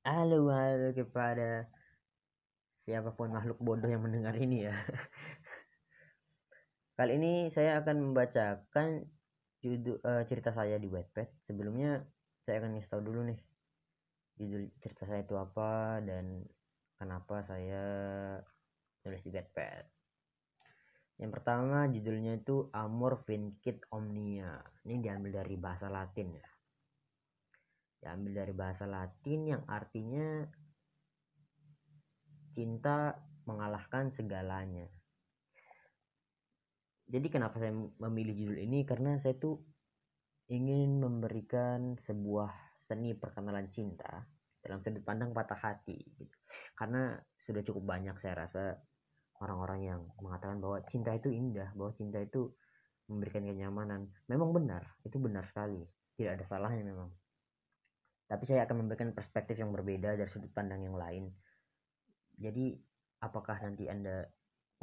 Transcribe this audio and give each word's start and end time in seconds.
Halo, 0.00 0.48
halo 0.48 0.96
kepada 0.96 1.68
siapa 2.88 3.12
pun 3.12 3.36
makhluk 3.36 3.60
bodoh 3.60 3.84
yang 3.84 4.00
mendengar 4.00 4.32
ini 4.32 4.64
ya. 4.64 4.72
Kali 6.96 7.20
ini 7.20 7.52
saya 7.52 7.84
akan 7.84 8.08
membacakan 8.08 9.04
judul 9.60 10.00
uh, 10.00 10.24
cerita 10.24 10.56
saya 10.56 10.80
di 10.80 10.88
Wattpad. 10.88 11.44
Sebelumnya 11.44 12.00
saya 12.48 12.64
akan 12.64 12.80
ngasih 12.80 13.04
dulu 13.04 13.28
nih 13.28 13.40
judul 14.40 14.72
cerita 14.80 15.04
saya 15.04 15.20
itu 15.20 15.36
apa 15.36 16.00
dan 16.00 16.48
kenapa 16.96 17.44
saya 17.44 17.84
nulis 19.04 19.20
di 19.20 19.36
Wattpad. 19.36 19.84
Yang 21.20 21.30
pertama 21.36 21.84
judulnya 21.92 22.40
itu 22.40 22.72
Amor 22.72 23.20
Vincit 23.28 23.84
Omnia. 23.92 24.64
Ini 24.88 24.96
diambil 24.96 25.44
dari 25.44 25.60
bahasa 25.60 25.92
Latin 25.92 26.40
ya 26.40 26.50
diambil 28.00 28.44
dari 28.44 28.52
bahasa 28.56 28.88
Latin 28.88 29.40
yang 29.44 29.62
artinya 29.68 30.48
cinta 32.56 33.14
mengalahkan 33.44 34.08
segalanya. 34.08 34.88
Jadi 37.10 37.26
kenapa 37.28 37.58
saya 37.58 37.74
memilih 37.74 38.34
judul 38.34 38.58
ini 38.62 38.86
karena 38.86 39.18
saya 39.18 39.34
tuh 39.36 39.58
ingin 40.50 40.98
memberikan 40.98 41.98
sebuah 42.06 42.50
seni 42.86 43.14
perkenalan 43.14 43.70
cinta 43.70 44.26
dalam 44.62 44.82
sudut 44.82 45.02
pandang 45.02 45.34
patah 45.34 45.58
hati 45.58 45.98
gitu. 46.18 46.36
Karena 46.74 47.18
sudah 47.38 47.62
cukup 47.66 47.86
banyak 47.86 48.16
saya 48.22 48.46
rasa 48.46 48.78
orang-orang 49.42 49.80
yang 49.86 50.00
mengatakan 50.20 50.62
bahwa 50.62 50.78
cinta 50.86 51.10
itu 51.16 51.32
indah, 51.32 51.72
bahwa 51.74 51.92
cinta 51.96 52.20
itu 52.22 52.50
memberikan 53.10 53.42
kenyamanan. 53.42 54.06
Memang 54.30 54.54
benar, 54.54 54.86
itu 55.02 55.18
benar 55.18 55.48
sekali. 55.50 55.82
Tidak 56.14 56.30
ada 56.30 56.44
salahnya 56.46 56.84
memang 56.86 57.10
tapi 58.30 58.46
saya 58.46 58.62
akan 58.62 58.86
memberikan 58.86 59.10
perspektif 59.10 59.58
yang 59.58 59.74
berbeda 59.74 60.14
dari 60.14 60.30
sudut 60.30 60.54
pandang 60.54 60.86
yang 60.86 60.94
lain. 60.94 61.26
Jadi, 62.38 62.78
apakah 63.26 63.58
nanti 63.58 63.90
Anda 63.90 64.22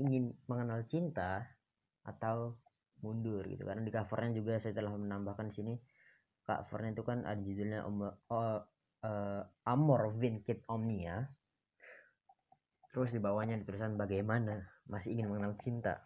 ingin 0.03 0.35
mengenal 0.51 0.83
cinta 0.91 1.47
atau 2.03 2.59
mundur 2.99 3.47
gitu? 3.47 3.63
Karena 3.63 3.87
di 3.87 3.91
covernya 3.95 4.35
juga 4.35 4.59
saya 4.59 4.75
telah 4.75 4.91
menambahkan 4.91 5.55
sini 5.55 5.79
covernya 6.43 6.91
itu 6.95 7.03
kan 7.07 7.23
ada 7.23 7.39
judulnya 7.39 7.79
Om, 7.87 7.99
uh, 8.03 8.59
uh, 9.03 9.41
Amor 9.67 10.11
Vincit 10.15 10.67
Omnia. 10.67 11.23
Terus 12.91 13.15
di 13.15 13.19
bawahnya 13.23 13.59
ditulisan 13.63 13.95
bagaimana 13.95 14.59
masih 14.91 15.15
ingin 15.15 15.31
mengenal 15.31 15.55
cinta. 15.59 16.03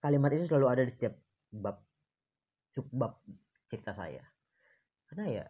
Kalimat 0.00 0.32
itu 0.36 0.48
selalu 0.48 0.66
ada 0.68 0.82
di 0.84 0.92
setiap 0.92 1.16
bab 1.52 1.80
subbab 2.76 3.16
cerita 3.72 3.96
saya. 3.96 4.24
Karena 5.08 5.24
ya 5.40 5.44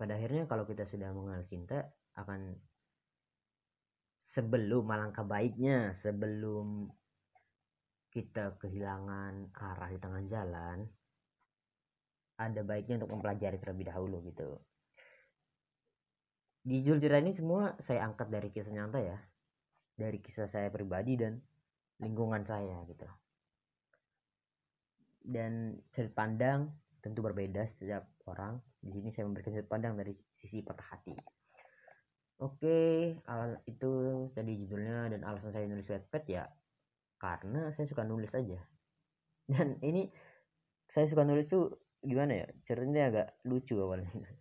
pada 0.00 0.16
akhirnya 0.16 0.48
kalau 0.48 0.64
kita 0.64 0.88
sudah 0.88 1.12
mengenal 1.12 1.44
cinta 1.44 1.92
akan 2.16 2.56
sebelum 4.32 4.88
alangkah 4.88 5.28
baiknya 5.28 5.92
sebelum 6.00 6.88
kita 8.08 8.56
kehilangan 8.56 9.52
arah 9.52 9.92
di 9.92 9.98
tengah 10.00 10.24
jalan 10.24 10.88
ada 12.40 12.64
baiknya 12.64 13.04
untuk 13.04 13.12
mempelajari 13.12 13.60
terlebih 13.60 13.92
dahulu 13.92 14.24
gitu. 14.24 14.56
Di 16.64 16.80
cerita 16.80 17.20
ini 17.20 17.36
semua 17.36 17.76
saya 17.84 18.08
angkat 18.08 18.32
dari 18.32 18.48
kisah 18.48 18.72
nyata 18.72 19.04
ya. 19.04 19.20
Dari 20.00 20.16
kisah 20.24 20.48
saya 20.48 20.72
pribadi 20.72 21.20
dan 21.20 21.36
lingkungan 22.00 22.40
saya 22.48 22.80
gitu. 22.88 23.04
Dan 25.20 25.76
sudut 25.92 26.16
pandang 26.16 26.72
tentu 27.00 27.24
berbeda 27.24 27.64
setiap 27.76 28.08
orang. 28.28 28.60
Di 28.80 28.92
sini 28.92 29.08
saya 29.12 29.28
memberikan 29.28 29.56
sudut 29.56 29.68
pandang 29.68 29.96
dari 29.96 30.12
sisi 30.36 30.60
patah 30.60 30.88
hati. 30.92 31.16
Oke 32.40 33.12
al 33.28 33.60
itu 33.68 33.92
tadi 34.32 34.56
judulnya 34.64 35.12
dan 35.12 35.20
alasan 35.28 35.52
saya 35.52 35.68
nulis 35.68 35.84
wetpad 35.84 36.24
ya 36.24 36.48
karena 37.20 37.68
saya 37.76 37.84
suka 37.84 38.04
nulis 38.04 38.32
aja. 38.32 38.60
Dan 39.50 39.76
ini 39.84 40.08
saya 40.88 41.04
suka 41.04 41.26
nulis 41.26 41.50
tuh 41.50 41.76
gimana 42.00 42.44
ya? 42.44 42.46
Ceritanya 42.64 43.02
agak 43.12 43.28
lucu 43.44 43.76
awalnya. 43.76 44.08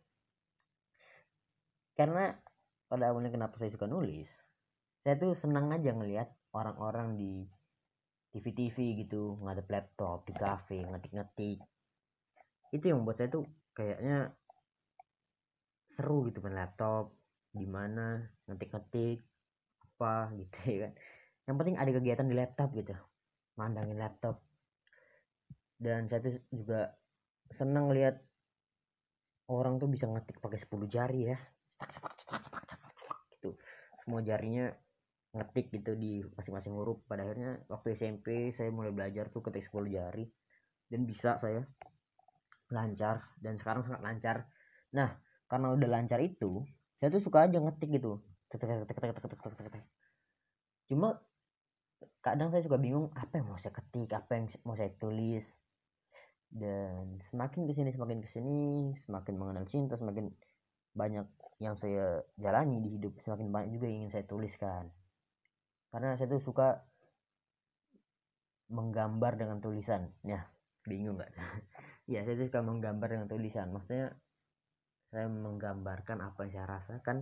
Karena 1.99 2.31
pada 2.87 3.11
awalnya 3.11 3.35
kenapa 3.35 3.59
saya 3.59 3.69
suka 3.69 3.85
nulis 3.85 4.31
saya 5.05 5.15
tuh 5.15 5.33
senang 5.37 5.71
aja 5.71 5.95
ngelihat 5.95 6.27
orang-orang 6.51 7.15
di 7.15 7.47
TV-TV 8.35 9.05
gitu 9.05 9.39
ngadep 9.41 9.67
laptop 9.71 10.27
di 10.27 10.33
cafe 10.35 10.83
ngetik-ngetik 10.85 11.63
itu 12.69 12.85
yang 12.89 13.01
membuat 13.01 13.21
saya 13.21 13.29
tuh 13.33 13.45
kayaknya 13.73 14.33
seru 15.97 16.27
gitu 16.29 16.39
main 16.39 16.55
laptop 16.55 17.11
gimana 17.51 18.29
ngetik-ngetik 18.45 19.19
apa 19.99 20.29
gitu 20.39 20.57
ya 20.65 20.77
kan. 20.87 20.93
Yang 21.49 21.55
penting 21.59 21.75
ada 21.81 21.91
kegiatan 21.91 22.27
di 22.29 22.35
laptop 22.37 22.69
gitu 22.77 22.93
mandangin 23.59 23.99
laptop. 23.99 24.39
Dan 25.75 26.07
saya 26.07 26.23
tuh 26.23 26.39
juga 26.51 26.95
senang 27.51 27.91
lihat 27.91 28.23
orang 29.51 29.75
tuh 29.75 29.91
bisa 29.91 30.07
ngetik 30.07 30.39
pakai 30.39 30.59
10 30.63 30.87
jari 30.87 31.35
ya. 31.35 31.37
Gitu. 33.35 33.55
Semua 34.03 34.23
jarinya 34.23 34.71
ngetik 35.35 35.71
gitu 35.75 35.99
di 35.99 36.23
masing-masing 36.35 36.75
huruf. 36.75 37.03
Pada 37.03 37.27
akhirnya 37.27 37.59
waktu 37.67 37.95
SMP 37.95 38.55
saya 38.55 38.71
mulai 38.71 38.95
belajar 38.95 39.27
tuh 39.27 39.43
ketik 39.43 39.67
10 39.67 39.91
jari. 39.91 40.25
Dan 40.89 41.03
bisa 41.05 41.37
saya 41.39 41.63
lancar 42.69 43.25
dan 43.41 43.57
sekarang 43.57 43.81
sangat 43.85 44.01
lancar. 44.01 44.37
Nah 44.93 45.17
karena 45.49 45.73
udah 45.73 45.89
lancar 45.89 46.21
itu 46.21 46.65
saya 47.01 47.09
tuh 47.09 47.23
suka 47.23 47.49
aja 47.49 47.57
ngetik 47.57 47.89
gitu. 47.97 48.21
Cuma 50.89 51.21
kadang 52.19 52.49
saya 52.49 52.61
suka 52.65 52.77
bingung 52.81 53.13
apa 53.15 53.39
yang 53.39 53.47
mau 53.51 53.59
saya 53.59 53.73
ketik 53.75 54.09
apa 54.13 54.31
yang 54.37 54.45
mau 54.65 54.75
saya 54.77 54.91
tulis? 54.97 55.45
Dan 56.49 57.21
semakin 57.29 57.69
ke 57.69 57.73
sini 57.77 57.89
semakin 57.93 58.19
ke 58.25 58.29
sini 58.29 58.57
semakin 59.05 59.33
mengenal 59.37 59.69
cinta 59.69 59.93
semakin 59.93 60.33
banyak 60.97 61.29
yang 61.61 61.77
saya 61.77 62.25
jalani 62.41 62.81
di 62.81 62.97
hidup 62.97 63.13
semakin 63.21 63.53
banyak 63.53 63.69
juga 63.77 63.85
yang 63.85 64.05
ingin 64.05 64.11
saya 64.11 64.25
tuliskan. 64.25 64.89
Karena 65.93 66.17
saya 66.17 66.29
tuh 66.29 66.41
suka 66.41 66.83
menggambar 68.69 69.37
dengan 69.37 69.61
tulisan. 69.61 70.09
Ya 70.25 70.49
bingung 70.89 71.21
nggak 71.21 71.31
ya 72.09 72.25
saya 72.25 72.41
suka 72.41 72.65
menggambar 72.65 73.13
dengan 73.13 73.29
tulisan. 73.29 73.69
Maksudnya 73.69 74.17
saya 75.13 75.29
menggambarkan 75.29 76.25
apa 76.25 76.49
yang 76.49 76.51
saya 76.57 76.65
rasakan 76.65 77.17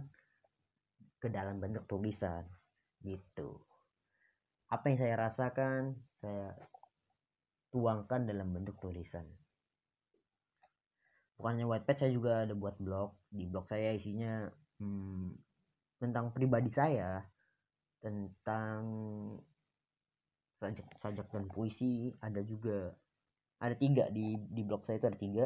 ke 1.19 1.27
dalam 1.27 1.59
bentuk 1.59 1.83
tulisan 1.91 2.47
gitu. 3.03 3.59
Apa 4.71 4.87
yang 4.87 4.97
saya 4.99 5.15
rasakan 5.19 5.99
saya 6.23 6.55
tuangkan 7.75 8.23
dalam 8.23 8.55
bentuk 8.55 8.79
tulisan. 8.79 9.27
Bukannya 11.35 11.67
whitepad 11.67 11.95
saya 11.99 12.11
juga 12.15 12.47
ada 12.47 12.55
buat 12.55 12.79
blog. 12.79 13.11
Di 13.27 13.43
blog 13.43 13.67
saya 13.67 13.91
isinya 13.91 14.47
hmm, 14.79 15.35
tentang 15.99 16.31
pribadi 16.31 16.71
saya 16.71 17.27
tentang 17.99 18.79
sajak 20.63 20.87
sajak 21.03 21.27
dan 21.27 21.45
puisi. 21.51 22.15
Ada 22.23 22.39
juga 22.47 22.95
ada 23.57 23.73
tiga 23.73 24.05
di 24.13 24.37
di 24.37 24.61
blog 24.61 24.85
saya 24.85 25.01
itu 25.01 25.07
ada 25.09 25.19
tiga. 25.19 25.45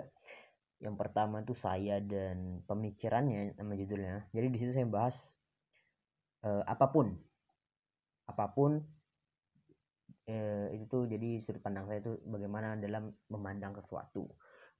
Yang 0.82 0.96
pertama 0.98 1.46
tuh 1.46 1.56
saya 1.56 2.02
dan 2.02 2.66
pemikirannya 2.66 3.56
nama 3.56 3.74
judulnya. 3.78 4.16
Jadi 4.34 4.48
di 4.50 4.58
situ 4.58 4.72
saya 4.74 4.88
bahas 4.90 5.16
uh, 6.44 6.66
apa 6.66 6.90
pun. 6.90 7.14
Apa 8.28 8.50
pun 8.52 8.82
uh, 10.28 10.68
itu 10.74 10.84
tuh 10.90 11.06
jadi 11.06 11.40
sudut 11.46 11.62
pandang 11.62 11.86
saya 11.86 12.02
itu 12.02 12.18
bagaimana 12.26 12.76
dalam 12.82 13.14
memandang 13.30 13.78
sesuatu. 13.78 14.26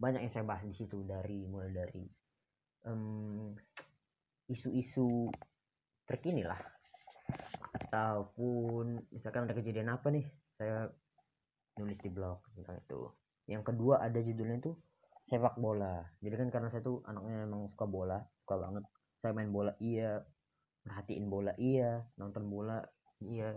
Banyak 0.02 0.26
yang 0.26 0.34
saya 0.34 0.44
bahas 0.44 0.66
di 0.66 0.74
situ 0.74 1.06
dari 1.06 1.46
mulai 1.46 1.70
dari 1.70 2.06
isu-isu 4.50 5.30
um, 5.30 5.34
terkini 6.10 6.42
lah. 6.42 6.58
Ataupun 7.78 8.98
misalkan 9.14 9.46
ada 9.46 9.54
kejadian 9.54 9.94
apa 9.94 10.10
nih 10.10 10.26
saya 10.58 10.90
nulis 11.78 12.02
di 12.02 12.10
blog 12.10 12.42
tentang 12.58 12.82
itu 12.82 13.21
yang 13.50 13.64
kedua 13.66 14.04
ada 14.04 14.20
judulnya 14.22 14.58
itu 14.62 14.72
sepak 15.32 15.56
bola. 15.58 16.04
Jadi 16.20 16.36
kan 16.36 16.50
karena 16.52 16.68
saya 16.68 16.84
tuh 16.84 17.00
anaknya 17.08 17.48
emang 17.48 17.72
suka 17.72 17.86
bola 17.88 18.20
suka 18.44 18.56
banget. 18.60 18.84
Saya 19.24 19.32
main 19.32 19.52
bola 19.54 19.72
iya. 19.80 20.20
Perhatiin 20.84 21.26
bola 21.32 21.54
iya. 21.56 22.04
Nonton 22.20 22.52
bola 22.52 22.84
iya. 23.24 23.56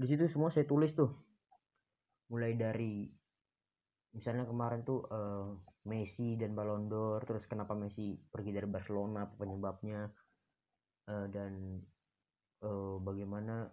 Di 0.00 0.06
situ 0.08 0.24
semua 0.24 0.48
saya 0.48 0.64
tulis 0.64 0.96
tuh. 0.96 1.12
Mulai 2.32 2.56
dari 2.56 3.04
misalnya 4.16 4.46
kemarin 4.46 4.82
tuh 4.82 5.06
uh, 5.06 5.54
Messi 5.86 6.34
dan 6.34 6.52
Ballon 6.52 6.90
d'Or 6.90 7.22
terus 7.24 7.46
kenapa 7.46 7.78
Messi 7.78 8.18
pergi 8.18 8.50
dari 8.50 8.66
Barcelona 8.66 9.24
apa 9.24 9.34
penyebabnya 9.38 10.10
uh, 11.08 11.26
dan 11.30 11.78
uh, 12.66 12.98
bagaimana 13.00 13.70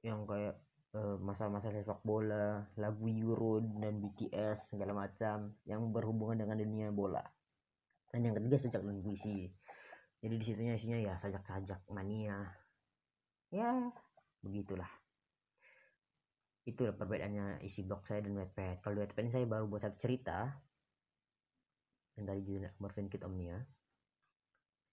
yang 0.00 0.24
kayak 0.24 0.65
Eh, 0.96 1.16
masa-masa 1.20 1.68
sepak 1.68 2.00
bola, 2.00 2.64
lagu 2.80 3.04
Euro 3.12 3.60
dan 3.60 4.00
BTS 4.00 4.72
segala 4.72 4.96
macam 4.96 5.52
yang 5.68 5.92
berhubungan 5.92 6.40
dengan 6.40 6.56
dunia 6.56 6.88
bola. 6.88 7.20
dan 8.08 8.24
yang 8.24 8.38
ketiga 8.38 8.56
sajak 8.56 8.80
dan 8.80 9.04
puisi. 9.04 9.52
Jadi 10.24 10.34
di 10.40 10.44
situnya 10.46 10.72
isinya 10.72 10.96
ya 10.96 11.14
sajak-sajak 11.20 11.84
mania. 11.92 12.48
Ya 13.52 13.92
begitulah. 14.40 14.88
Itu 16.64 16.88
perbedaannya 16.88 17.60
isi 17.60 17.84
blog 17.84 18.08
saya 18.08 18.24
dan 18.24 18.40
Wattpad. 18.40 18.80
Kalau 18.80 18.96
di 18.96 19.04
ini 19.20 19.28
saya 19.28 19.44
baru 19.44 19.68
buat 19.68 19.84
satu 19.84 20.00
cerita 20.00 20.48
yang 22.16 22.24
tadi 22.24 22.40
judulnya 22.40 22.72
Morphin 22.80 23.12
Kit 23.12 23.20
Omnia. 23.20 23.60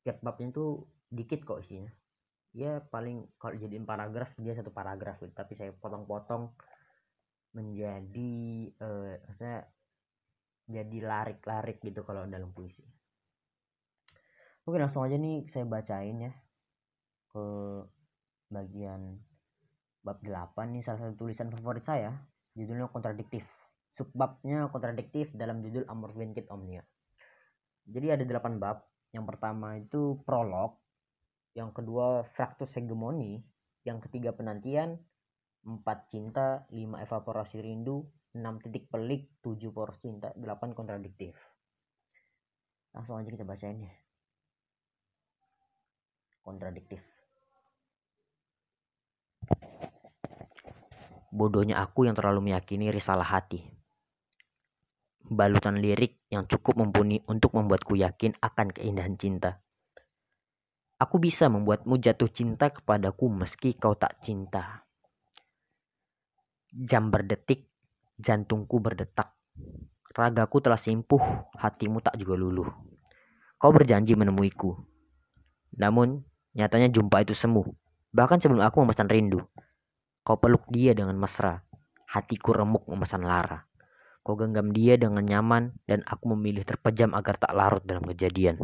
Setiap 0.04 0.20
babnya 0.20 0.52
itu 0.52 0.84
dikit 1.08 1.48
kok 1.48 1.64
isinya 1.64 1.88
ya 2.54 2.86
paling 2.86 3.26
kalau 3.42 3.58
jadiin 3.58 3.84
paragraf 3.84 4.38
dia 4.38 4.54
satu 4.54 4.70
paragraf 4.70 5.18
gitu. 5.20 5.34
Tapi 5.34 5.54
saya 5.58 5.74
potong-potong 5.74 6.54
menjadi 7.54 8.34
eh, 8.70 9.16
saya 9.38 9.66
jadi 10.70 10.98
larik-larik 11.04 11.82
gitu 11.84 12.06
kalau 12.06 12.26
dalam 12.30 12.54
puisi. 12.54 12.86
Oke 14.64 14.80
langsung 14.80 15.04
aja 15.04 15.20
nih 15.20 15.44
saya 15.52 15.68
bacain 15.68 16.32
ya 16.32 16.34
ke 17.34 17.46
bagian 18.48 19.20
bab 20.06 20.22
8 20.24 20.78
nih 20.78 20.84
salah 20.86 21.04
satu 21.04 21.26
tulisan 21.26 21.52
favorit 21.52 21.84
saya 21.84 22.14
judulnya 22.54 22.88
kontradiktif. 22.94 23.44
Subbabnya 23.94 24.70
kontradiktif 24.74 25.30
dalam 25.36 25.62
judul 25.62 25.86
Amor 25.90 26.16
Kit 26.34 26.50
Omnia. 26.50 26.82
Jadi 27.86 28.08
ada 28.14 28.24
8 28.24 28.58
bab. 28.62 28.88
Yang 29.14 29.26
pertama 29.30 29.78
itu 29.78 30.18
prolog 30.26 30.83
yang 31.54 31.70
kedua 31.70 32.26
fraktus 32.34 32.74
hegemoni 32.74 33.42
yang 33.86 34.02
ketiga 34.02 34.34
penantian. 34.34 34.98
Empat 35.64 36.12
cinta. 36.12 36.68
Lima 36.74 37.00
evaporasi 37.00 37.64
rindu. 37.64 38.04
Enam 38.36 38.60
titik 38.60 38.90
pelik. 38.90 39.30
Tujuh 39.40 39.72
poros 39.72 40.00
cinta. 40.02 40.34
Delapan 40.36 40.76
kontradiktif. 40.76 41.38
Langsung 42.92 43.16
aja 43.16 43.30
kita 43.30 43.46
bacain 43.46 43.80
ya. 43.80 43.94
Kontradiktif. 46.44 47.00
Bodohnya 51.34 51.82
aku 51.82 52.06
yang 52.06 52.14
terlalu 52.14 52.52
meyakini 52.52 52.94
risalah 52.94 53.26
hati. 53.26 53.66
Balutan 55.24 55.82
lirik 55.82 56.22
yang 56.30 56.46
cukup 56.46 56.78
mumpuni 56.78 57.24
untuk 57.26 57.58
membuatku 57.58 57.98
yakin 57.98 58.38
akan 58.38 58.70
keindahan 58.70 59.18
cinta. 59.18 59.64
Aku 61.04 61.20
bisa 61.20 61.52
membuatmu 61.52 62.00
jatuh 62.00 62.32
cinta 62.32 62.72
kepadaku 62.72 63.28
meski 63.28 63.76
kau 63.76 63.92
tak 63.92 64.24
cinta. 64.24 64.88
Jam 66.72 67.12
berdetik, 67.12 67.68
jantungku 68.16 68.80
berdetak. 68.80 69.36
Ragaku 70.16 70.64
telah 70.64 70.80
simpuh, 70.80 71.20
hatimu 71.60 72.00
tak 72.00 72.16
juga 72.16 72.40
luluh. 72.40 72.72
Kau 73.60 73.76
berjanji 73.76 74.16
menemuiku. 74.16 74.80
Namun, 75.76 76.24
nyatanya 76.56 76.88
jumpa 76.88 77.28
itu 77.28 77.36
semu. 77.36 77.68
Bahkan 78.16 78.40
sebelum 78.40 78.64
aku 78.64 78.88
memesan 78.88 79.12
rindu. 79.12 79.44
Kau 80.24 80.40
peluk 80.40 80.72
dia 80.72 80.96
dengan 80.96 81.20
mesra. 81.20 81.68
Hatiku 82.08 82.56
remuk 82.56 82.88
memesan 82.88 83.28
lara. 83.28 83.68
Kau 84.24 84.40
genggam 84.40 84.72
dia 84.72 84.96
dengan 84.96 85.28
nyaman 85.28 85.76
dan 85.84 86.00
aku 86.08 86.32
memilih 86.32 86.64
terpejam 86.64 87.12
agar 87.12 87.36
tak 87.36 87.52
larut 87.52 87.84
dalam 87.84 88.08
kejadian. 88.08 88.56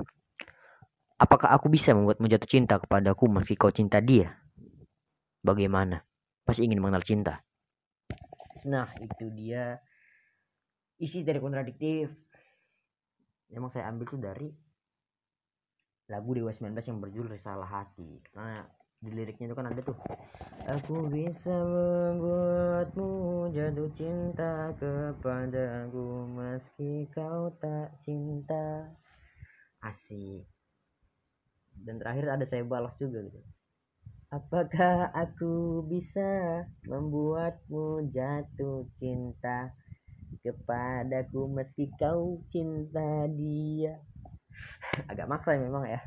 Apakah 1.19 1.51
aku 1.51 1.67
bisa 1.67 1.91
membuatmu 1.91 2.31
jatuh 2.31 2.47
cinta 2.47 2.79
kepadaku 2.79 3.27
meski 3.27 3.59
kau 3.59 3.67
cinta 3.75 3.99
dia? 3.99 4.39
Bagaimana? 5.43 5.99
Pasti 6.47 6.63
ingin 6.63 6.79
mengenal 6.79 7.03
cinta. 7.03 7.43
Nah, 8.63 8.87
itu 9.03 9.27
dia 9.35 9.75
isi 10.95 11.27
dari 11.27 11.43
kontradiktif. 11.43 12.07
Emang 13.51 13.67
saya 13.67 13.91
ambil 13.91 14.07
tuh 14.07 14.19
dari 14.23 14.47
lagu 16.07 16.31
Dewa 16.31 16.55
19 16.55 16.71
yang 16.87 16.99
berjudul 17.03 17.35
Risalah 17.35 17.67
Hati. 17.67 18.23
Karena 18.31 18.63
di 18.99 19.11
liriknya 19.15 19.51
itu 19.51 19.55
kan 19.55 19.67
ada 19.71 19.79
tuh 19.79 19.95
aku 20.67 21.07
bisa 21.07 21.55
membuatmu 21.55 23.47
jatuh 23.55 23.87
cinta 23.95 24.75
kepadaku 24.75 26.27
meski 26.35 27.07
kau 27.15 27.47
tak 27.63 27.95
cinta 28.03 28.91
asik 29.79 30.43
dan 31.83 31.99
terakhir 31.99 32.25
ada 32.29 32.45
saya 32.45 32.63
balas 32.65 32.95
juga 32.99 33.23
gitu. 33.23 33.39
Apakah 34.29 35.09
aku 35.09 35.81
bisa 35.89 36.61
membuatmu 36.85 38.13
jatuh 38.13 38.85
cinta 38.93 39.73
kepadaku 40.45 41.49
meski 41.49 41.89
kau 41.97 42.37
cinta 42.53 43.25
dia? 43.33 43.97
Agak 45.11 45.25
maksa 45.25 45.57
memang 45.57 45.89
ya. 45.89 45.97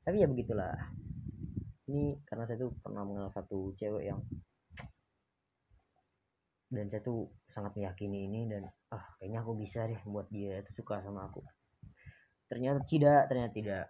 Tapi 0.00 0.24
ya 0.24 0.28
begitulah. 0.30 0.72
Ini 1.84 2.24
karena 2.24 2.48
saya 2.48 2.64
tuh 2.64 2.72
pernah 2.80 3.04
mengenal 3.04 3.28
satu 3.34 3.76
cewek 3.76 4.08
yang 4.08 4.24
dan 6.70 6.86
saya 6.86 7.02
tuh 7.02 7.26
sangat 7.50 7.74
meyakini 7.74 8.30
ini 8.30 8.46
dan 8.46 8.70
ah 8.94 9.02
kayaknya 9.18 9.42
aku 9.42 9.58
bisa 9.58 9.90
deh 9.90 9.98
buat 10.06 10.30
dia 10.30 10.62
itu 10.62 10.70
suka 10.80 11.02
sama 11.02 11.26
aku. 11.26 11.42
Ternyata 12.46 12.80
tidak 12.86 13.26
ternyata 13.26 13.52
tidak 13.52 13.84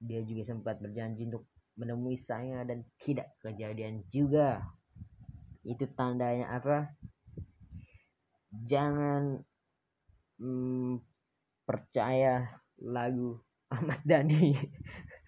dia 0.00 0.20
juga 0.24 0.52
sempat 0.52 0.78
berjanji 0.78 1.28
untuk 1.28 1.48
menemui 1.76 2.16
saya 2.16 2.64
dan 2.64 2.84
tidak 3.00 3.36
kejadian 3.40 4.04
juga. 4.08 4.64
Itu 5.64 5.88
tandanya 5.92 6.56
apa? 6.56 6.96
Jangan 8.64 9.40
hmm, 10.40 11.00
percaya 11.68 12.48
lagu 12.80 13.36
Ahmad 13.68 14.00
Dhani. 14.04 14.56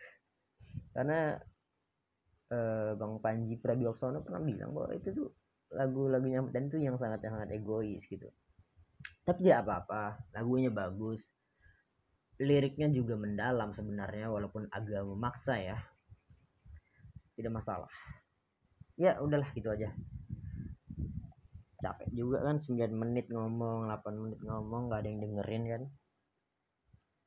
Karena 0.94 1.37
uh, 2.53 2.91
Bang 2.97 3.21
Panji 3.21 3.61
Pragiwaksono 3.61 4.25
pernah 4.25 4.43
bilang 4.43 4.73
bahwa 4.73 4.97
itu 4.97 5.12
tuh 5.12 5.29
lagu-lagunya 5.69 6.41
dan 6.49 6.73
itu 6.73 6.81
yang 6.81 6.97
sangat 6.97 7.21
sangat 7.25 7.53
egois 7.53 8.00
gitu. 8.09 8.29
Tapi 9.23 9.44
tidak 9.44 9.69
apa-apa 9.69 10.32
lagunya 10.32 10.73
bagus 10.73 11.21
liriknya 12.38 12.87
juga 12.94 13.19
mendalam 13.19 13.75
sebenarnya 13.75 14.31
walaupun 14.31 14.70
agak 14.70 15.02
memaksa 15.02 15.58
ya 15.58 15.79
tidak 17.35 17.58
masalah 17.58 17.90
ya 18.99 19.19
udahlah 19.19 19.50
gitu 19.55 19.70
aja 19.70 19.90
capek 21.79 22.11
juga 22.11 22.43
kan 22.43 22.58
9 22.58 22.75
menit 22.90 23.31
ngomong 23.31 23.87
8 23.90 24.23
menit 24.23 24.40
ngomong 24.43 24.90
nggak 24.90 25.00
ada 25.02 25.08
yang 25.11 25.20
dengerin 25.23 25.64
kan 25.67 25.82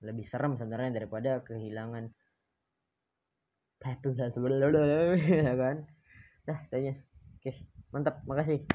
lebih 0.04 0.26
serem 0.28 0.60
sebenarnya 0.60 1.00
daripada 1.00 1.40
kehilangan 1.44 2.12
ya 5.48 5.54
kan 5.56 5.88
dah 6.46 6.60
tanya 6.68 7.00
oke 7.40 7.52
mantap 7.96 8.20
makasih 8.28 8.68